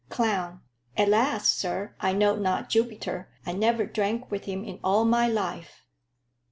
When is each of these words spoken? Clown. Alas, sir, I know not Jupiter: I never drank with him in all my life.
Clown. 0.09 0.61
Alas, 0.97 1.47
sir, 1.47 1.93
I 1.99 2.11
know 2.11 2.35
not 2.35 2.69
Jupiter: 2.71 3.29
I 3.45 3.53
never 3.53 3.85
drank 3.85 4.31
with 4.31 4.45
him 4.45 4.63
in 4.65 4.79
all 4.83 5.05
my 5.05 5.27
life. 5.27 5.85